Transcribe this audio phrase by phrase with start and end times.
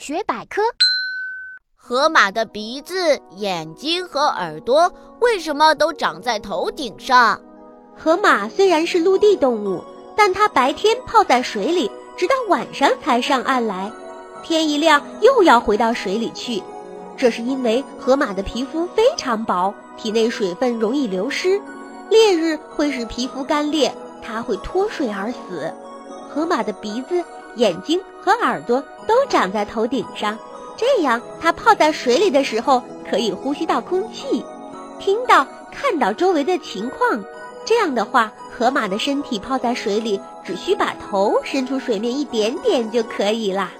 [0.00, 0.62] 马学百科：
[1.76, 7.38] 河马的鼻子、眼睛和耳朵为什么都长在头顶上？
[7.94, 9.84] 河马虽然是陆地动物，
[10.16, 13.92] 但它白天泡在水里，直到晚上才上岸来。
[14.42, 16.62] 天一亮又要回到水里去，
[17.14, 21.60] 这是因为河马的皮肤非常薄，体内水分容易流失，
[22.08, 25.70] 烈日会使皮肤干裂，它会脱水而死。
[26.30, 27.22] 河马的鼻子、
[27.56, 30.38] 眼睛和耳朵都长在头顶上，
[30.76, 34.44] 这样它泡在水里的时候可以呼吸到空气，
[34.98, 37.22] 听到、看到周围的情况。
[37.64, 43.70] 这样的话，河马的身体泡在水里，只需把头伸出水面一点点就可以啦。